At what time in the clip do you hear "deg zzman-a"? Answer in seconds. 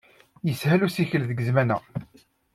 1.29-1.77